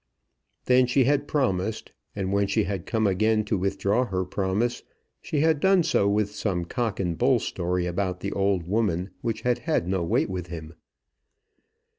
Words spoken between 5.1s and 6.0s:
she had done